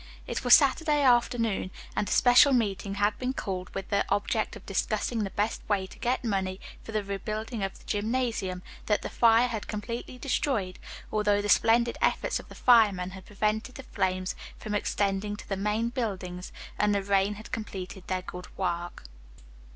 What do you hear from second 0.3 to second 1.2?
was Saturday